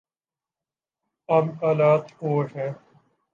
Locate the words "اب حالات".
1.29-2.11